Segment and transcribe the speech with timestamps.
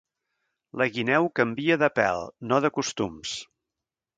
[0.81, 3.37] La guineu canvia de pèl, no de costums.